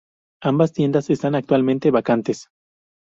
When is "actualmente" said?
1.35-1.91